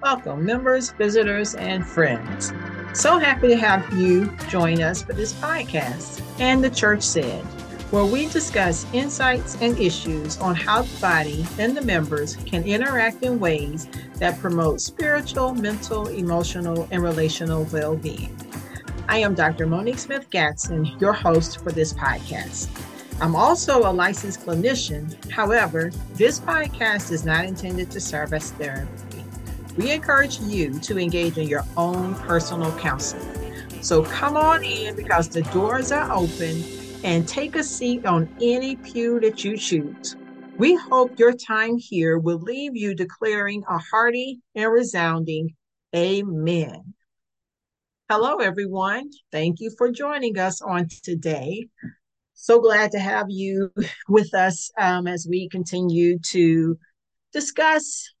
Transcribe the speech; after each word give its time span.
Welcome, 0.00 0.46
members, 0.46 0.92
visitors, 0.92 1.56
and 1.56 1.84
friends. 1.84 2.52
So 2.94 3.18
happy 3.18 3.48
to 3.48 3.56
have 3.56 3.92
you 3.94 4.26
join 4.48 4.80
us 4.80 5.02
for 5.02 5.12
this 5.12 5.32
podcast 5.32 6.22
and 6.38 6.62
the 6.62 6.70
Church 6.70 7.02
Said, 7.02 7.42
where 7.90 8.04
we 8.04 8.28
discuss 8.28 8.86
insights 8.92 9.56
and 9.60 9.76
issues 9.76 10.38
on 10.38 10.54
how 10.54 10.82
the 10.82 11.00
body 11.00 11.44
and 11.58 11.76
the 11.76 11.82
members 11.82 12.36
can 12.46 12.62
interact 12.62 13.24
in 13.24 13.40
ways 13.40 13.88
that 14.18 14.38
promote 14.38 14.80
spiritual, 14.80 15.52
mental, 15.52 16.06
emotional, 16.06 16.86
and 16.92 17.02
relational 17.02 17.64
well 17.72 17.96
being. 17.96 18.34
I 19.08 19.18
am 19.18 19.34
Dr. 19.34 19.66
Monique 19.66 19.98
Smith 19.98 20.30
Gadson, 20.30 21.00
your 21.00 21.12
host 21.12 21.60
for 21.64 21.72
this 21.72 21.92
podcast. 21.92 22.68
I'm 23.20 23.34
also 23.34 23.80
a 23.80 23.90
licensed 23.90 24.46
clinician. 24.46 25.28
However, 25.28 25.90
this 26.14 26.38
podcast 26.38 27.10
is 27.10 27.24
not 27.24 27.46
intended 27.46 27.90
to 27.90 28.00
serve 28.00 28.32
as 28.32 28.52
therapy. 28.52 29.07
We 29.78 29.92
encourage 29.92 30.40
you 30.40 30.78
to 30.80 30.98
engage 30.98 31.38
in 31.38 31.48
your 31.48 31.64
own 31.76 32.14
personal 32.16 32.76
counseling. 32.78 33.80
So 33.80 34.02
come 34.02 34.36
on 34.36 34.64
in 34.64 34.96
because 34.96 35.28
the 35.28 35.42
doors 35.42 35.92
are 35.92 36.12
open 36.12 36.64
and 37.04 37.26
take 37.26 37.56
a 37.56 37.62
seat 37.62 38.04
on 38.04 38.28
any 38.42 38.76
pew 38.76 39.20
that 39.20 39.44
you 39.44 39.56
choose. 39.56 40.16
We 40.58 40.74
hope 40.74 41.18
your 41.18 41.32
time 41.32 41.78
here 41.78 42.18
will 42.18 42.40
leave 42.40 42.76
you 42.76 42.94
declaring 42.94 43.62
a 43.70 43.78
hearty 43.78 44.40
and 44.54 44.70
resounding 44.70 45.54
Amen. 45.96 46.92
Hello, 48.10 48.38
everyone. 48.38 49.10
Thank 49.32 49.60
you 49.60 49.70
for 49.78 49.90
joining 49.90 50.38
us 50.38 50.60
on 50.60 50.88
today 51.02 51.68
so 52.40 52.60
glad 52.60 52.92
to 52.92 53.00
have 53.00 53.26
you 53.28 53.72
with 54.08 54.32
us 54.32 54.70
um, 54.78 55.06
as 55.06 55.26
we 55.28 55.48
continue 55.48 56.18
to 56.20 56.78
discuss 57.32 58.12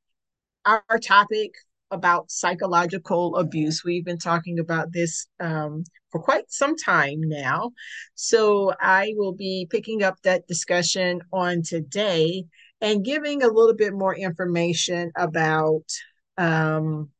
our, 0.68 0.98
topic 0.98 1.52
about 1.90 2.30
psychological 2.30 3.36
abuse. 3.36 3.82
We've 3.84 4.04
been 4.04 4.18
talking 4.18 4.58
about 4.58 4.92
this 4.92 5.26
um, 5.40 5.84
for 6.10 6.20
quite 6.20 6.50
some 6.50 6.76
time 6.76 7.20
now. 7.22 7.72
So 8.14 8.74
I 8.80 9.14
will 9.16 9.32
be 9.32 9.66
picking 9.70 10.02
up 10.02 10.16
that 10.22 10.46
discussion 10.46 11.22
on 11.32 11.62
today 11.62 12.44
and 12.80 13.04
giving 13.04 13.42
a 13.42 13.48
little 13.48 13.74
bit 13.74 13.94
more 13.94 14.14
information 14.14 15.10
about 15.16 15.84
um, 16.36 17.10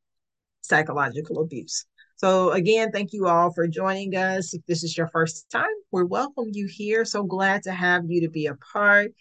psychological 0.61 1.41
abuse. 1.41 1.87
So, 2.19 2.51
again, 2.51 2.91
thank 2.91 3.13
you 3.13 3.29
all 3.29 3.53
for 3.53 3.69
joining 3.69 4.17
us. 4.17 4.53
If 4.53 4.67
this 4.67 4.83
is 4.83 4.99
your 4.99 5.07
first 5.07 5.49
time, 5.51 5.71
we 5.93 6.03
welcome 6.03 6.49
you 6.51 6.67
here. 6.67 7.05
So 7.05 7.23
glad 7.23 7.63
to 7.63 7.73
have 7.73 8.03
you 8.09 8.23
to 8.23 8.29
be 8.29 8.47
a 8.47 8.57
part. 8.57 9.13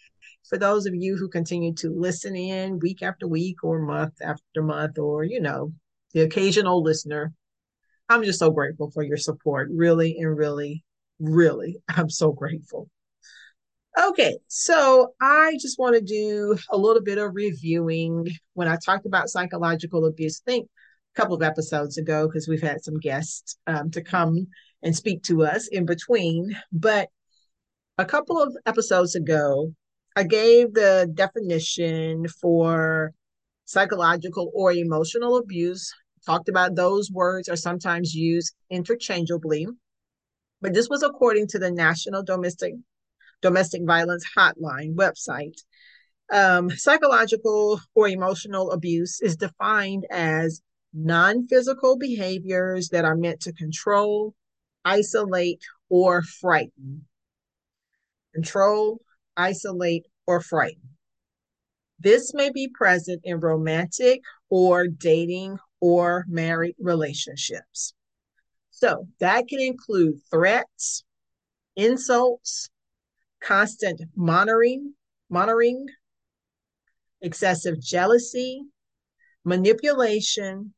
For 0.48 0.58
those 0.58 0.84
of 0.84 0.96
you 0.96 1.16
who 1.16 1.28
continue 1.28 1.72
to 1.74 1.90
listen 1.90 2.34
in 2.34 2.80
week 2.80 3.00
after 3.00 3.28
week 3.28 3.62
or 3.62 3.78
month 3.78 4.14
after 4.20 4.62
month, 4.64 4.98
or, 4.98 5.22
you 5.22 5.40
know, 5.40 5.72
the 6.12 6.22
occasional 6.22 6.82
listener, 6.82 7.32
I'm 8.08 8.24
just 8.24 8.40
so 8.40 8.50
grateful 8.50 8.90
for 8.90 9.04
your 9.04 9.16
support. 9.16 9.68
Really 9.70 10.18
and 10.18 10.36
really, 10.36 10.82
really, 11.20 11.76
I'm 11.88 12.10
so 12.10 12.32
grateful. 12.32 12.90
Okay, 13.96 14.38
so 14.48 15.14
I 15.20 15.56
just 15.60 15.78
want 15.78 15.94
to 15.94 16.00
do 16.00 16.58
a 16.72 16.76
little 16.76 17.02
bit 17.02 17.18
of 17.18 17.36
reviewing. 17.36 18.26
When 18.54 18.66
I 18.66 18.76
talked 18.84 19.06
about 19.06 19.28
psychological 19.28 20.04
abuse, 20.04 20.40
think 20.40 20.68
couple 21.14 21.34
of 21.34 21.42
episodes 21.42 21.98
ago 21.98 22.26
because 22.26 22.48
we've 22.48 22.62
had 22.62 22.82
some 22.82 22.98
guests 22.98 23.56
um, 23.66 23.90
to 23.90 24.02
come 24.02 24.46
and 24.82 24.94
speak 24.94 25.22
to 25.24 25.44
us 25.44 25.66
in 25.68 25.84
between. 25.84 26.56
But 26.72 27.08
a 27.98 28.04
couple 28.04 28.40
of 28.40 28.56
episodes 28.66 29.16
ago, 29.16 29.72
I 30.16 30.22
gave 30.22 30.74
the 30.74 31.10
definition 31.12 32.26
for 32.40 33.12
psychological 33.64 34.50
or 34.54 34.72
emotional 34.72 35.36
abuse. 35.36 35.92
Talked 36.26 36.48
about 36.48 36.74
those 36.74 37.10
words 37.10 37.48
are 37.48 37.56
sometimes 37.56 38.14
used 38.14 38.54
interchangeably, 38.70 39.66
but 40.60 40.74
this 40.74 40.88
was 40.88 41.02
according 41.02 41.48
to 41.48 41.58
the 41.58 41.70
National 41.70 42.22
Domestic 42.22 42.74
Domestic 43.40 43.82
Violence 43.84 44.24
Hotline 44.36 44.94
website. 44.94 45.58
Um, 46.30 46.70
psychological 46.70 47.80
or 47.94 48.08
emotional 48.08 48.72
abuse 48.72 49.20
is 49.20 49.36
defined 49.36 50.04
as 50.10 50.60
non 50.92 51.46
physical 51.46 51.96
behaviors 51.96 52.88
that 52.90 53.04
are 53.04 53.16
meant 53.16 53.40
to 53.40 53.52
control, 53.52 54.34
isolate, 54.84 55.62
or 55.88 56.22
frighten. 56.22 57.06
Control, 58.34 59.00
isolate, 59.36 60.06
or 60.26 60.40
frighten. 60.40 60.96
This 61.98 62.32
may 62.32 62.50
be 62.50 62.68
present 62.68 63.22
in 63.24 63.40
romantic 63.40 64.22
or 64.50 64.86
dating 64.86 65.58
or 65.80 66.24
married 66.28 66.76
relationships. 66.78 67.94
So 68.70 69.08
that 69.18 69.48
can 69.48 69.60
include 69.60 70.20
threats, 70.30 71.04
insults, 71.74 72.70
constant 73.40 74.02
monitoring, 74.14 74.94
monitoring, 75.28 75.86
excessive 77.20 77.80
jealousy, 77.80 78.62
manipulation, 79.44 80.74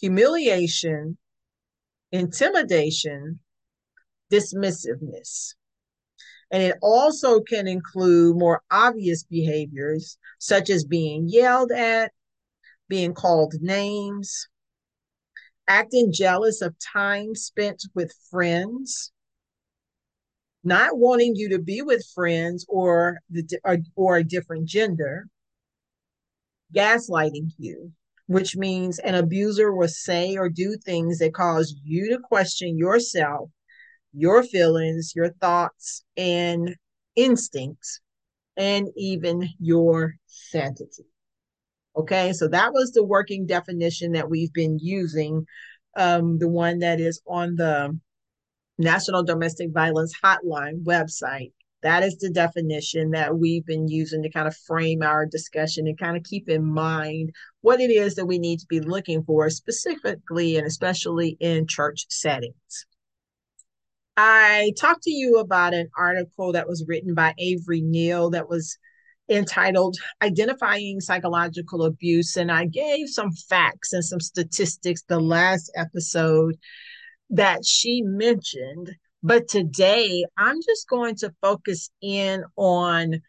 humiliation, 0.00 1.18
intimidation, 2.12 3.40
dismissiveness. 4.30 5.54
And 6.50 6.62
it 6.62 6.76
also 6.80 7.40
can 7.40 7.68
include 7.68 8.36
more 8.36 8.62
obvious 8.70 9.22
behaviors, 9.22 10.16
such 10.38 10.70
as 10.70 10.84
being 10.84 11.28
yelled 11.28 11.72
at, 11.72 12.12
being 12.88 13.12
called 13.12 13.54
names, 13.60 14.48
acting 15.66 16.10
jealous 16.10 16.62
of 16.62 16.74
time 16.78 17.34
spent 17.34 17.82
with 17.94 18.12
friends, 18.30 19.12
not 20.64 20.96
wanting 20.96 21.36
you 21.36 21.50
to 21.50 21.58
be 21.58 21.82
with 21.82 22.04
friends 22.14 22.64
or 22.68 23.18
the 23.28 23.46
or, 23.62 23.78
or 23.94 24.16
a 24.16 24.24
different 24.24 24.66
gender, 24.66 25.28
gaslighting 26.74 27.52
you, 27.58 27.92
which 28.28 28.56
means 28.56 28.98
an 28.98 29.14
abuser 29.14 29.72
will 29.72 29.88
say 29.88 30.36
or 30.36 30.50
do 30.50 30.76
things 30.76 31.18
that 31.18 31.32
cause 31.32 31.74
you 31.82 32.10
to 32.10 32.18
question 32.18 32.76
yourself, 32.76 33.50
your 34.12 34.42
feelings, 34.42 35.14
your 35.16 35.30
thoughts, 35.40 36.04
and 36.14 36.76
instincts, 37.16 38.00
and 38.56 38.88
even 38.96 39.48
your 39.58 40.14
sanity. 40.26 41.06
Okay, 41.96 42.34
so 42.34 42.48
that 42.48 42.74
was 42.74 42.92
the 42.92 43.02
working 43.02 43.46
definition 43.46 44.12
that 44.12 44.28
we've 44.28 44.52
been 44.52 44.78
using, 44.78 45.46
um, 45.96 46.38
the 46.38 46.48
one 46.48 46.80
that 46.80 47.00
is 47.00 47.22
on 47.26 47.56
the 47.56 47.98
National 48.76 49.24
Domestic 49.24 49.70
Violence 49.72 50.12
Hotline 50.22 50.84
website 50.84 51.52
that 51.82 52.02
is 52.02 52.18
the 52.18 52.30
definition 52.30 53.10
that 53.12 53.38
we've 53.38 53.64
been 53.64 53.88
using 53.88 54.22
to 54.22 54.30
kind 54.30 54.48
of 54.48 54.56
frame 54.56 55.02
our 55.02 55.26
discussion 55.26 55.86
and 55.86 55.98
kind 55.98 56.16
of 56.16 56.24
keep 56.24 56.48
in 56.48 56.64
mind 56.64 57.30
what 57.60 57.80
it 57.80 57.90
is 57.90 58.16
that 58.16 58.26
we 58.26 58.38
need 58.38 58.58
to 58.58 58.66
be 58.68 58.80
looking 58.80 59.22
for 59.22 59.48
specifically 59.50 60.56
and 60.56 60.66
especially 60.66 61.36
in 61.40 61.66
church 61.66 62.06
settings. 62.08 62.86
I 64.16 64.72
talked 64.80 65.04
to 65.04 65.12
you 65.12 65.38
about 65.38 65.74
an 65.74 65.88
article 65.96 66.52
that 66.52 66.68
was 66.68 66.84
written 66.88 67.14
by 67.14 67.34
Avery 67.38 67.80
Neal 67.80 68.30
that 68.30 68.48
was 68.48 68.76
entitled 69.28 69.96
Identifying 70.22 71.00
Psychological 71.00 71.84
Abuse. 71.84 72.36
And 72.36 72.50
I 72.50 72.64
gave 72.64 73.08
some 73.08 73.30
facts 73.30 73.92
and 73.92 74.04
some 74.04 74.20
statistics 74.20 75.02
the 75.02 75.20
last 75.20 75.70
episode 75.76 76.56
that 77.30 77.64
she 77.64 78.02
mentioned 78.02 78.96
but 79.22 79.48
today, 79.48 80.24
I'm 80.36 80.60
just 80.62 80.88
going 80.88 81.16
to 81.16 81.32
focus 81.42 81.90
in 82.00 82.44
on 82.56 83.20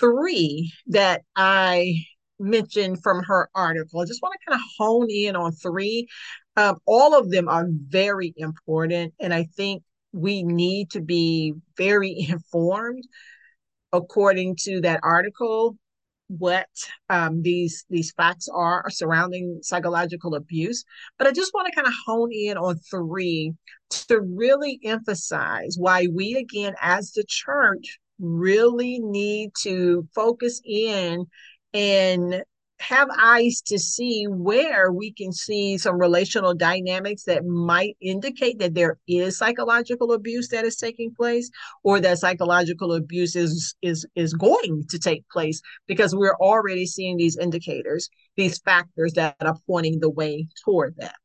three 0.00 0.72
that 0.88 1.22
I 1.36 2.04
mentioned 2.38 3.02
from 3.02 3.22
her 3.24 3.48
article. 3.54 4.00
I 4.00 4.04
just 4.04 4.22
want 4.22 4.34
to 4.40 4.50
kind 4.50 4.60
of 4.60 4.66
hone 4.78 5.08
in 5.10 5.36
on 5.36 5.52
three. 5.52 6.08
Um, 6.56 6.78
all 6.86 7.18
of 7.18 7.30
them 7.30 7.48
are 7.48 7.66
very 7.70 8.34
important, 8.36 9.14
and 9.20 9.32
I 9.32 9.44
think 9.56 9.82
we 10.12 10.42
need 10.42 10.90
to 10.90 11.00
be 11.00 11.54
very 11.76 12.16
informed 12.28 13.04
according 13.92 14.56
to 14.56 14.80
that 14.80 15.00
article 15.02 15.76
what 16.28 16.68
um, 17.08 17.42
these 17.42 17.84
these 17.88 18.12
facts 18.12 18.48
are 18.52 18.84
surrounding 18.90 19.58
psychological 19.62 20.34
abuse 20.34 20.84
but 21.18 21.26
i 21.26 21.32
just 21.32 21.54
want 21.54 21.66
to 21.66 21.74
kind 21.74 21.86
of 21.86 21.94
hone 22.06 22.32
in 22.32 22.56
on 22.56 22.76
three 22.90 23.52
to 23.90 24.20
really 24.20 24.80
emphasize 24.84 25.76
why 25.78 26.06
we 26.12 26.34
again 26.34 26.74
as 26.80 27.12
the 27.12 27.24
church 27.28 27.98
really 28.18 28.98
need 28.98 29.50
to 29.60 30.06
focus 30.14 30.60
in 30.64 31.26
and 31.74 32.42
have 32.78 33.08
eyes 33.18 33.62
to 33.62 33.78
see 33.78 34.26
where 34.28 34.92
we 34.92 35.12
can 35.12 35.32
see 35.32 35.78
some 35.78 35.98
relational 35.98 36.54
dynamics 36.54 37.24
that 37.24 37.44
might 37.44 37.96
indicate 38.00 38.58
that 38.58 38.74
there 38.74 38.98
is 39.08 39.38
psychological 39.38 40.12
abuse 40.12 40.48
that 40.48 40.64
is 40.64 40.76
taking 40.76 41.14
place 41.14 41.50
or 41.82 42.00
that 42.00 42.18
psychological 42.18 42.92
abuse 42.92 43.34
is 43.34 43.74
is 43.80 44.06
is 44.14 44.34
going 44.34 44.84
to 44.90 44.98
take 44.98 45.26
place 45.30 45.62
because 45.86 46.14
we're 46.14 46.36
already 46.36 46.86
seeing 46.86 47.16
these 47.16 47.38
indicators 47.38 48.10
these 48.36 48.58
factors 48.58 49.14
that 49.14 49.36
are 49.40 49.56
pointing 49.66 49.98
the 50.00 50.10
way 50.10 50.46
toward 50.62 50.94
that. 50.98 51.16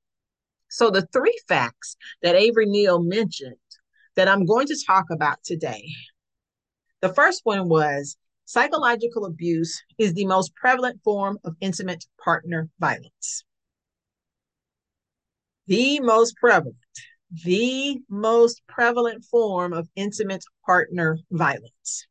So 0.69 0.89
the 0.89 1.05
three 1.07 1.37
facts 1.49 1.97
that 2.21 2.35
avery 2.35 2.65
neal 2.65 3.01
mentioned 3.01 3.55
that 4.15 4.27
i'm 4.27 4.45
going 4.45 4.67
to 4.67 4.85
talk 4.85 5.05
about 5.11 5.43
today 5.43 5.85
the 7.01 7.13
first 7.13 7.41
one 7.43 7.67
was 7.67 8.15
Psychological 8.53 9.23
abuse 9.23 9.81
is 9.97 10.13
the 10.13 10.25
most 10.25 10.53
prevalent 10.55 10.99
form 11.05 11.39
of 11.45 11.55
intimate 11.61 12.03
partner 12.21 12.67
violence. 12.81 13.45
The 15.67 16.01
most 16.01 16.35
prevalent, 16.35 16.75
the 17.45 18.01
most 18.09 18.61
prevalent 18.67 19.23
form 19.23 19.71
of 19.71 19.87
intimate 19.95 20.43
partner 20.65 21.17
violence. 21.31 22.07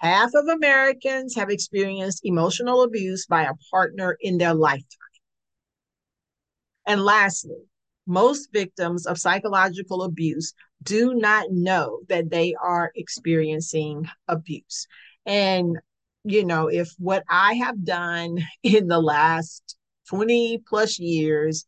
Half 0.00 0.30
of 0.34 0.48
Americans 0.48 1.34
have 1.34 1.50
experienced 1.50 2.24
emotional 2.24 2.82
abuse 2.82 3.26
by 3.26 3.42
a 3.42 3.52
partner 3.70 4.16
in 4.22 4.38
their 4.38 4.54
lifetime. 4.54 5.14
And 6.86 7.04
lastly, 7.04 7.60
most 8.06 8.52
victims 8.52 9.06
of 9.06 9.18
psychological 9.18 10.02
abuse 10.02 10.54
do 10.82 11.14
not 11.14 11.46
know 11.50 12.00
that 12.08 12.30
they 12.30 12.54
are 12.62 12.92
experiencing 12.94 14.06
abuse. 14.28 14.86
And, 15.24 15.78
you 16.24 16.44
know, 16.44 16.68
if 16.68 16.90
what 16.98 17.24
I 17.28 17.54
have 17.54 17.84
done 17.84 18.38
in 18.62 18.88
the 18.88 19.00
last 19.00 19.76
20 20.08 20.62
plus 20.68 20.98
years 20.98 21.66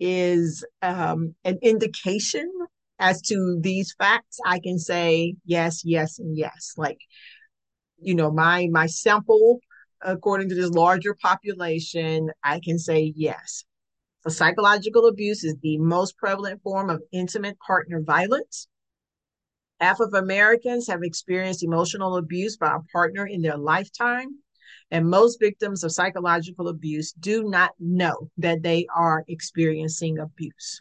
is 0.00 0.64
um, 0.82 1.34
an 1.44 1.58
indication 1.62 2.50
as 2.98 3.20
to 3.22 3.58
these 3.60 3.94
facts, 3.98 4.38
I 4.46 4.60
can 4.60 4.78
say 4.78 5.34
yes, 5.44 5.82
yes, 5.84 6.18
and 6.18 6.36
yes. 6.36 6.74
Like, 6.76 6.98
you 7.98 8.14
know, 8.14 8.30
my 8.30 8.68
my 8.70 8.86
sample 8.86 9.60
according 10.04 10.50
to 10.50 10.54
this 10.54 10.70
larger 10.70 11.14
population, 11.14 12.30
I 12.42 12.60
can 12.62 12.78
say 12.78 13.12
yes. 13.16 13.64
So 14.26 14.32
psychological 14.32 15.06
abuse 15.06 15.44
is 15.44 15.56
the 15.60 15.76
most 15.76 16.16
prevalent 16.16 16.62
form 16.62 16.88
of 16.88 17.02
intimate 17.12 17.58
partner 17.58 18.00
violence. 18.00 18.68
Half 19.80 20.00
of 20.00 20.14
Americans 20.14 20.86
have 20.86 21.02
experienced 21.02 21.62
emotional 21.62 22.16
abuse 22.16 22.56
by 22.56 22.74
a 22.74 22.80
partner 22.90 23.26
in 23.26 23.42
their 23.42 23.58
lifetime. 23.58 24.28
And 24.90 25.10
most 25.10 25.38
victims 25.40 25.84
of 25.84 25.92
psychological 25.92 26.68
abuse 26.68 27.12
do 27.12 27.50
not 27.50 27.72
know 27.78 28.30
that 28.38 28.62
they 28.62 28.86
are 28.94 29.24
experiencing 29.28 30.18
abuse. 30.18 30.80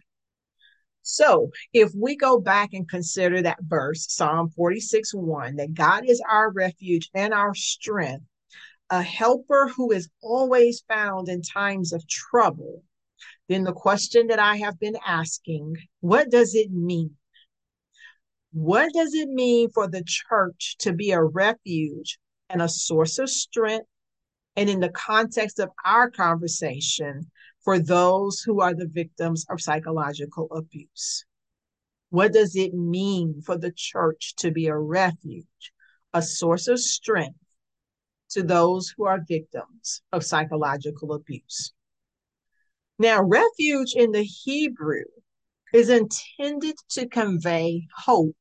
So, 1.02 1.52
if 1.74 1.92
we 1.94 2.16
go 2.16 2.40
back 2.40 2.70
and 2.72 2.88
consider 2.88 3.42
that 3.42 3.60
verse, 3.62 4.06
Psalm 4.10 4.52
46 4.52 5.14
1, 5.14 5.58
that 5.58 5.74
God 5.74 6.06
is 6.08 6.22
our 6.30 6.50
refuge 6.50 7.10
and 7.14 7.34
our 7.34 7.54
strength, 7.54 8.24
a 8.90 9.02
helper 9.02 9.68
who 9.76 9.92
is 9.92 10.08
always 10.22 10.82
found 10.88 11.28
in 11.28 11.42
times 11.42 11.92
of 11.92 12.08
trouble, 12.08 12.84
then 13.54 13.64
the 13.64 13.74
question 13.74 14.28
that 14.28 14.40
I 14.40 14.58
have 14.58 14.80
been 14.80 14.98
asking 15.06 15.76
what 16.00 16.30
does 16.32 16.56
it 16.56 16.72
mean? 16.72 17.12
What 18.52 18.92
does 18.94 19.14
it 19.14 19.30
mean 19.30 19.70
for 19.72 19.88
the 19.88 20.04
church 20.06 20.76
to 20.80 20.94
be 20.94 21.12
a 21.12 21.24
refuge 21.24 22.20
and 22.50 22.62
a 22.62 22.70
source 22.70 23.18
of 23.20 23.30
strength? 23.30 23.88
And 24.56 24.70
in 24.70 24.80
the 24.80 24.90
context 24.90 25.60
of 25.60 25.70
our 25.84 26.12
conversation, 26.12 27.32
for 27.64 27.80
those 27.80 28.42
who 28.42 28.62
are 28.62 28.74
the 28.74 28.88
victims 28.88 29.46
of 29.50 29.62
psychological 29.62 30.48
abuse. 30.52 31.26
What 32.10 32.34
does 32.34 32.56
it 32.56 32.74
mean 32.74 33.42
for 33.42 33.58
the 33.58 33.72
church 33.72 34.36
to 34.38 34.52
be 34.52 34.68
a 34.68 34.78
refuge, 34.78 35.74
a 36.14 36.22
source 36.22 36.68
of 36.68 36.80
strength 36.80 37.40
to 38.32 38.44
those 38.44 38.94
who 38.96 39.06
are 39.06 39.22
victims 39.28 40.02
of 40.12 40.26
psychological 40.26 41.14
abuse? 41.14 41.74
Now, 43.04 43.22
refuge 43.22 43.96
in 43.96 44.14
the 44.14 44.24
Hebrew 44.24 45.04
is 45.74 45.90
intended 45.90 46.78
to 46.92 47.06
convey 47.06 47.86
hope 47.98 48.38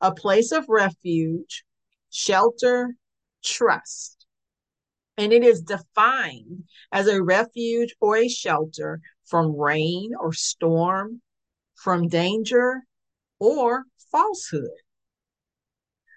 a 0.00 0.14
place 0.14 0.52
of 0.52 0.68
refuge, 0.68 1.64
shelter, 2.08 2.94
trust. 3.42 4.26
And 5.16 5.32
it 5.32 5.42
is 5.42 5.60
defined 5.60 6.68
as 6.92 7.08
a 7.08 7.20
refuge 7.20 7.96
or 8.00 8.16
a 8.16 8.28
shelter 8.28 9.00
from 9.24 9.58
rain 9.58 10.12
or 10.20 10.32
storm, 10.32 11.20
from 11.74 12.06
danger 12.06 12.84
or 13.40 13.86
falsehood. 14.12 14.70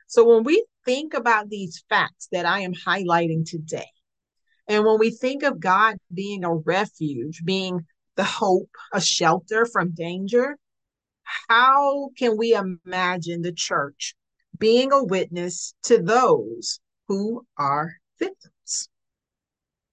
So 0.06 0.28
when 0.32 0.44
we 0.44 0.64
think 0.86 1.16
about 1.16 1.50
these 1.50 1.84
facts 1.90 2.28
that 2.32 2.46
I 2.46 2.60
am 2.60 2.76
highlighting 2.76 3.50
today, 3.50 3.90
and 4.68 4.86
when 4.86 5.00
we 5.00 5.12
think 5.12 5.44
of 5.44 5.60
God 5.60 5.98
being 6.14 6.44
a 6.44 6.54
refuge, 6.54 7.44
being 7.44 7.86
the 8.16 8.24
hope, 8.24 8.70
a 8.94 9.00
shelter 9.00 9.66
from 9.66 9.92
danger, 9.92 10.58
how 11.50 12.10
can 12.18 12.38
we 12.38 12.54
imagine 12.54 13.42
the 13.42 13.54
church 13.54 14.16
being 14.58 14.92
a 14.92 15.04
witness 15.04 15.74
to 15.84 16.02
those 16.02 16.80
who 17.08 17.46
are 17.58 17.94
victims? 18.20 18.90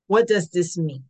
What 0.06 0.26
does 0.26 0.50
this 0.50 0.76
mean? 0.76 1.04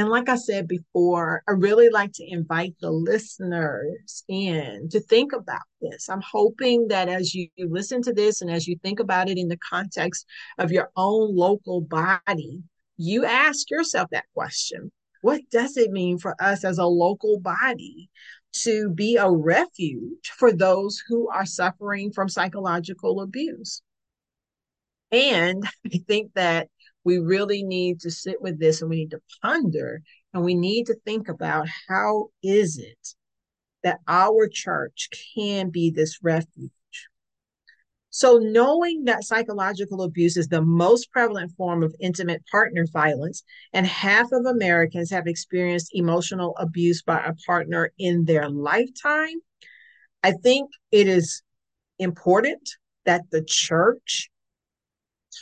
And 0.00 0.08
like 0.08 0.30
I 0.30 0.36
said 0.36 0.66
before, 0.66 1.42
I 1.46 1.52
really 1.52 1.90
like 1.90 2.12
to 2.14 2.24
invite 2.26 2.74
the 2.80 2.90
listeners 2.90 4.24
in 4.28 4.88
to 4.92 4.98
think 4.98 5.34
about 5.34 5.60
this. 5.82 6.08
I'm 6.08 6.22
hoping 6.22 6.88
that 6.88 7.10
as 7.10 7.34
you, 7.34 7.50
listen 7.58 8.00
to 8.04 8.14
this 8.14 8.40
and 8.40 8.50
as 8.50 8.66
you 8.66 8.76
think 8.82 8.98
about 8.98 9.28
it 9.28 9.36
in 9.36 9.48
the 9.48 9.58
context 9.58 10.24
of 10.56 10.72
your 10.72 10.90
own 10.96 11.36
local 11.36 11.82
body, 11.82 12.62
you 12.96 13.26
ask 13.26 13.70
yourself 13.70 14.08
that 14.12 14.24
question 14.32 14.90
What 15.20 15.42
does 15.50 15.76
it 15.76 15.90
mean 15.90 16.16
for 16.16 16.34
us 16.42 16.64
as 16.64 16.78
a 16.78 16.86
local 16.86 17.38
body 17.38 18.08
to 18.62 18.88
be 18.88 19.16
a 19.16 19.30
refuge 19.30 20.30
for 20.34 20.50
those 20.50 21.02
who 21.08 21.28
are 21.28 21.44
suffering 21.44 22.10
from 22.10 22.30
psychological 22.30 23.20
abuse. 23.20 23.82
And 25.12 25.62
I 25.86 26.00
think 26.08 26.32
that 26.36 26.70
we 27.04 27.18
really 27.18 27.62
need 27.62 28.00
to 28.00 28.10
sit 28.10 28.40
with 28.40 28.58
this 28.58 28.80
and 28.80 28.90
we 28.90 28.96
need 28.96 29.10
to 29.10 29.22
ponder 29.42 30.02
and 30.32 30.44
we 30.44 30.54
need 30.54 30.86
to 30.86 30.94
think 31.04 31.28
about 31.28 31.66
how 31.88 32.28
is 32.42 32.78
it 32.78 33.14
that 33.82 34.00
our 34.06 34.48
church 34.48 35.08
can 35.34 35.70
be 35.70 35.90
this 35.90 36.18
refuge. 36.22 36.70
So, 38.12 38.38
knowing 38.38 39.04
that 39.04 39.22
psychological 39.22 40.02
abuse 40.02 40.36
is 40.36 40.48
the 40.48 40.62
most 40.62 41.12
prevalent 41.12 41.52
form 41.56 41.84
of 41.84 41.94
intimate 42.00 42.42
partner 42.50 42.84
violence, 42.92 43.44
and 43.72 43.86
half 43.86 44.32
of 44.32 44.46
Americans 44.46 45.10
have 45.12 45.28
experienced 45.28 45.92
emotional 45.94 46.56
abuse 46.58 47.02
by 47.02 47.22
a 47.22 47.34
partner 47.46 47.92
in 47.98 48.24
their 48.24 48.48
lifetime, 48.48 49.36
I 50.24 50.32
think 50.32 50.70
it 50.90 51.06
is 51.06 51.42
important 52.00 52.68
that 53.04 53.22
the 53.30 53.44
church 53.44 54.28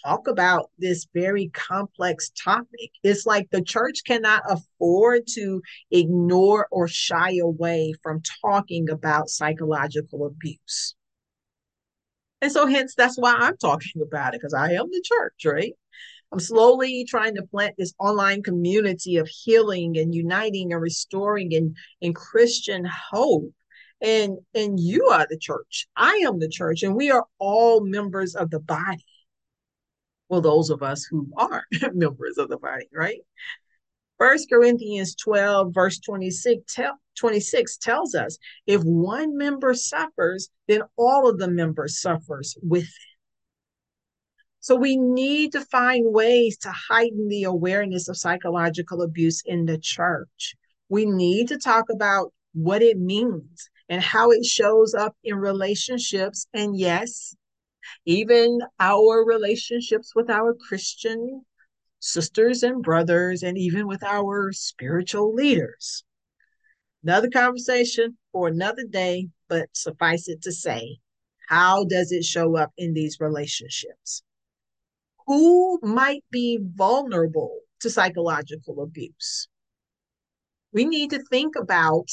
talk 0.04 0.28
about 0.28 0.70
this 0.78 1.06
very 1.14 1.48
complex 1.48 2.30
topic. 2.42 2.90
It's 3.02 3.26
like 3.26 3.48
the 3.50 3.62
church 3.62 4.02
cannot 4.06 4.42
afford 4.48 5.26
to 5.34 5.62
ignore 5.90 6.68
or 6.70 6.88
shy 6.88 7.38
away 7.42 7.94
from 8.02 8.22
talking 8.42 8.90
about 8.90 9.30
psychological 9.30 10.26
abuse. 10.26 10.94
And 12.40 12.52
so, 12.52 12.66
hence, 12.66 12.94
that's 12.96 13.18
why 13.18 13.34
I'm 13.34 13.56
talking 13.56 14.00
about 14.02 14.34
it 14.34 14.40
because 14.40 14.54
I 14.54 14.72
am 14.72 14.86
the 14.90 15.02
church, 15.04 15.44
right? 15.44 15.72
I'm 16.30 16.40
slowly 16.40 17.04
trying 17.04 17.34
to 17.36 17.42
plant 17.42 17.74
this 17.78 17.94
online 17.98 18.42
community 18.42 19.16
of 19.16 19.28
healing 19.28 19.96
and 19.96 20.14
uniting 20.14 20.72
and 20.72 20.80
restoring 20.80 21.54
and, 21.54 21.76
and 22.02 22.14
Christian 22.14 22.84
hope. 22.84 23.52
And 24.00 24.38
and 24.54 24.78
you 24.78 25.06
are 25.06 25.26
the 25.28 25.38
church. 25.38 25.88
I 25.96 26.22
am 26.24 26.38
the 26.38 26.48
church, 26.48 26.84
and 26.84 26.94
we 26.94 27.10
are 27.10 27.26
all 27.40 27.84
members 27.84 28.36
of 28.36 28.48
the 28.50 28.60
body. 28.60 29.04
Well, 30.28 30.40
those 30.40 30.70
of 30.70 30.82
us 30.82 31.04
who 31.04 31.28
are 31.36 31.64
members 31.92 32.38
of 32.38 32.48
the 32.48 32.58
body, 32.58 32.88
right? 32.92 33.20
First 34.18 34.50
Corinthians 34.50 35.14
12, 35.14 35.72
verse 35.72 36.00
26, 36.00 36.74
tell, 36.74 36.98
26 37.18 37.76
tells 37.78 38.14
us 38.14 38.36
if 38.66 38.82
one 38.82 39.36
member 39.36 39.74
suffers, 39.74 40.50
then 40.66 40.82
all 40.96 41.28
of 41.28 41.38
the 41.38 41.48
members 41.48 42.00
suffers 42.00 42.56
with 42.62 42.84
it. 42.84 43.18
So 44.60 44.74
we 44.74 44.96
need 44.96 45.52
to 45.52 45.60
find 45.60 46.12
ways 46.12 46.58
to 46.58 46.70
heighten 46.70 47.28
the 47.28 47.44
awareness 47.44 48.08
of 48.08 48.18
psychological 48.18 49.02
abuse 49.02 49.42
in 49.46 49.66
the 49.66 49.78
church. 49.78 50.56
We 50.88 51.06
need 51.06 51.48
to 51.48 51.58
talk 51.58 51.84
about 51.90 52.32
what 52.54 52.82
it 52.82 52.98
means 52.98 53.70
and 53.88 54.02
how 54.02 54.30
it 54.30 54.44
shows 54.44 54.94
up 54.94 55.16
in 55.22 55.36
relationships. 55.36 56.48
And 56.52 56.76
yes, 56.76 57.36
even 58.04 58.60
our 58.80 59.24
relationships 59.24 60.14
with 60.14 60.30
our 60.30 60.54
Christian 60.54 61.44
sisters 62.00 62.62
and 62.62 62.82
brothers, 62.82 63.42
and 63.42 63.58
even 63.58 63.86
with 63.86 64.02
our 64.04 64.52
spiritual 64.52 65.34
leaders. 65.34 66.04
Another 67.02 67.30
conversation 67.30 68.16
for 68.32 68.48
another 68.48 68.84
day, 68.84 69.28
but 69.48 69.68
suffice 69.72 70.28
it 70.28 70.42
to 70.42 70.52
say, 70.52 70.98
how 71.48 71.84
does 71.84 72.12
it 72.12 72.24
show 72.24 72.56
up 72.56 72.72
in 72.76 72.92
these 72.92 73.18
relationships? 73.20 74.22
Who 75.26 75.78
might 75.82 76.24
be 76.30 76.58
vulnerable 76.62 77.60
to 77.80 77.90
psychological 77.90 78.82
abuse? 78.82 79.48
We 80.72 80.84
need 80.84 81.10
to 81.10 81.22
think 81.30 81.54
about 81.56 82.06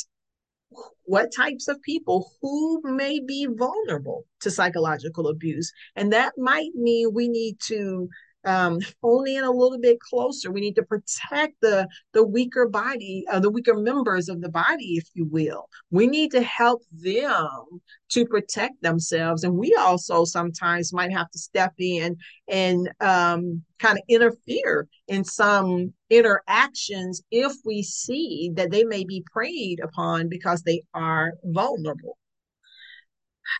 what 1.06 1.34
types 1.36 1.68
of 1.68 1.82
people 1.82 2.32
who 2.42 2.82
may 2.84 3.20
be 3.20 3.48
vulnerable 3.50 4.26
to 4.42 4.52
psychological 4.52 5.28
abuse. 5.28 5.72
And 5.96 6.12
that 6.14 6.34
might 6.38 6.72
mean 6.76 7.14
we 7.14 7.28
need 7.28 7.60
to 7.68 8.10
um, 8.46 8.80
hone 9.02 9.28
in 9.28 9.44
a 9.44 9.52
little 9.52 9.80
bit 9.80 10.00
closer. 10.00 10.52
We 10.52 10.62
need 10.62 10.76
to 10.76 10.84
protect 10.84 11.56
the 11.62 11.88
the 12.14 12.26
weaker 12.26 12.68
body, 12.68 13.26
uh, 13.30 13.40
the 13.40 13.50
weaker 13.50 13.76
members 13.76 14.30
of 14.30 14.42
the 14.42 14.50
body, 14.50 14.96
if 14.96 15.08
you 15.14 15.26
will. 15.26 15.70
We 15.92 16.08
need 16.08 16.32
to 16.32 16.42
help 16.42 16.84
them 16.92 17.82
to 18.10 18.26
protect 18.26 18.82
themselves, 18.82 19.44
and 19.44 19.58
we 19.58 19.76
also 19.80 20.26
sometimes 20.26 20.94
might 20.94 21.12
have 21.12 21.30
to 21.32 21.40
step 21.40 21.74
in 21.80 22.18
and 22.48 22.90
um, 23.00 23.64
kind 23.80 23.98
of 23.98 24.04
interfere 24.08 24.88
in 25.08 25.24
some 25.24 25.94
interactions 26.10 27.22
if 27.32 27.54
we 27.66 27.84
see 27.84 28.52
that 28.56 28.72
they 28.72 28.84
may 28.84 29.04
be 29.04 29.24
preyed 29.32 29.80
upon 29.80 30.30
because 30.30 30.62
they 30.62 30.82
are 30.94 31.34
vulnerable 31.44 32.18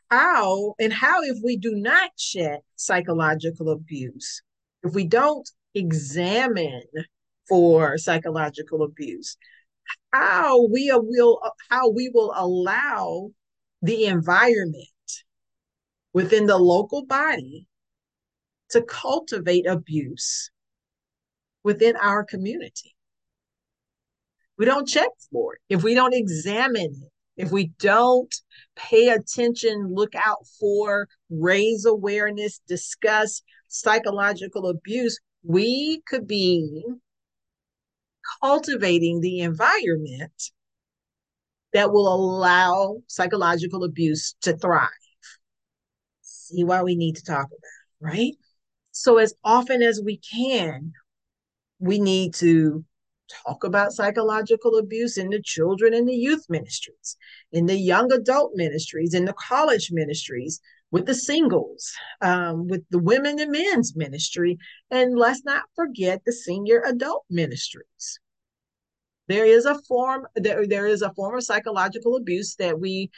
how 0.10 0.74
and 0.80 0.94
how 0.94 1.22
if 1.22 1.38
we 1.44 1.58
do 1.58 1.76
not 1.76 2.12
check 2.18 2.60
psychological 2.76 3.70
abuse 3.70 4.42
if 4.86 4.94
we 4.94 5.06
don't 5.06 5.50
examine 5.74 6.84
for 7.50 7.98
psychological 7.98 8.84
abuse, 8.84 9.36
how 10.14 10.68
we 10.68 10.92
will 10.94 11.42
how 11.70 11.90
we 11.90 12.10
will 12.14 12.34
allow 12.36 13.32
the 13.82 14.06
environment 14.06 14.88
within 16.14 16.46
the 16.46 16.58
local 16.58 17.06
body 17.06 17.68
to 18.70 18.82
cultivate 18.82 19.68
abuse 19.68 20.50
within 21.64 21.96
our 21.98 22.24
community. 22.24 22.96
We 24.58 24.66
don't 24.66 24.88
check 24.88 25.10
for 25.32 25.56
it. 25.56 25.62
If 25.68 25.84
we 25.84 25.94
don't 25.94 26.14
examine 26.14 26.94
it, 27.04 27.12
if 27.38 27.52
we 27.52 27.72
don't 27.80 28.34
pay 28.76 29.10
attention, 29.10 29.94
look 29.94 30.16
out 30.16 30.46
for, 30.60 31.08
raise 31.30 31.86
awareness, 31.86 32.62
discuss, 32.68 33.42
psychological 33.68 34.70
abuse, 34.70 35.20
we 35.44 36.02
could 36.08 36.28
be 36.28 36.84
cultivating 38.42 39.22
the 39.22 39.40
environment 39.40 40.52
that 41.74 41.92
will 41.92 42.08
allow 42.08 42.98
psychological 43.08 43.84
abuse 43.84 44.36
to 44.42 44.56
thrive. 44.56 44.90
See 46.22 46.64
why 46.64 46.84
we 46.84 46.96
need 46.96 47.18
to 47.18 47.24
talk 47.24 47.48
about 47.48 47.52
it, 47.52 48.18
right? 48.18 48.34
So, 48.92 49.18
as 49.18 49.34
often 49.44 49.84
as 49.84 50.02
we 50.04 50.18
can, 50.18 50.94
we 51.80 52.00
need 52.00 52.34
to 52.36 52.86
talk 53.46 53.64
about 53.64 53.94
psychological 53.94 54.78
abuse 54.78 55.18
in 55.18 55.30
the 55.30 55.42
children 55.42 55.94
and 55.94 56.08
the 56.08 56.16
youth 56.16 56.46
ministries, 56.50 57.18
in 57.52 57.66
the 57.66 57.78
young 57.78 58.12
adult 58.12 58.52
ministries, 58.56 59.14
in 59.14 59.26
the 59.26 59.34
college 59.34 59.90
ministries, 59.92 60.62
with 60.92 61.06
the 61.06 61.14
singles, 61.14 61.94
um, 62.22 62.68
with 62.68 62.84
the 62.90 63.00
women 63.00 63.40
and 63.40 63.52
men's 63.52 63.96
ministry, 63.96 64.58
and 64.92 65.18
let's 65.18 65.44
not 65.44 65.64
forget 65.76 66.22
the 66.26 66.32
senior 66.32 66.82
adult 66.86 67.26
ministries. 67.30 68.20
There 69.28 69.46
is 69.46 69.66
a 69.66 69.82
form 69.88 70.28
there, 70.36 70.68
there 70.68 70.86
is 70.86 71.02
a 71.02 71.14
form 71.14 71.36
of 71.36 71.44
psychological 71.44 72.16
abuse 72.16 72.56
that 72.58 72.80
we 72.80 73.10